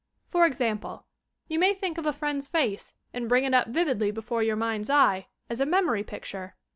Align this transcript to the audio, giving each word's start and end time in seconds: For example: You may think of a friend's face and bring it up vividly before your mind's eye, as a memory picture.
For 0.25 0.47
example: 0.47 1.05
You 1.47 1.59
may 1.59 1.75
think 1.75 1.99
of 1.99 2.07
a 2.07 2.11
friend's 2.11 2.47
face 2.47 2.95
and 3.13 3.29
bring 3.29 3.43
it 3.43 3.53
up 3.53 3.67
vividly 3.67 4.09
before 4.09 4.41
your 4.41 4.55
mind's 4.55 4.89
eye, 4.89 5.27
as 5.47 5.59
a 5.61 5.65
memory 5.67 6.03
picture. 6.03 6.55